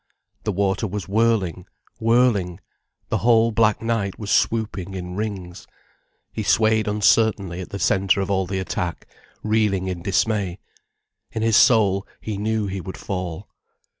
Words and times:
The 0.45 0.51
water 0.51 0.87
was 0.87 1.07
whirling, 1.07 1.67
whirling, 1.99 2.59
the 3.09 3.19
whole 3.19 3.51
black 3.51 3.83
night 3.83 4.17
was 4.17 4.31
swooping 4.31 4.95
in 4.95 5.15
rings. 5.15 5.67
He 6.33 6.41
swayed 6.41 6.87
uncertainly 6.87 7.61
at 7.61 7.69
the 7.69 7.77
centre 7.77 8.19
of 8.19 8.31
all 8.31 8.47
the 8.47 8.57
attack, 8.57 9.05
reeling 9.43 9.87
in 9.89 10.01
dismay. 10.01 10.57
In 11.31 11.43
his 11.43 11.55
soul, 11.55 12.07
he 12.19 12.35
knew 12.35 12.65
he 12.65 12.81
would 12.81 12.97
fall. 12.97 13.47